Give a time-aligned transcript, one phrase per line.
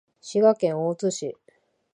[0.19, 1.37] 滋賀県大津市